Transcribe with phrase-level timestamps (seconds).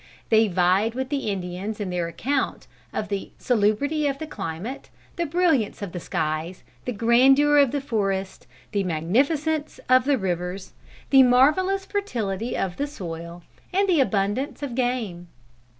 [0.29, 5.27] They vied with the Indians in their account of the salubrity of the climate, the
[5.27, 10.73] brilliance of the skies, the grandeur of the forests, the magnificence of the rivers,
[11.11, 15.27] the marvelous fertility of the soil and the abundance of game.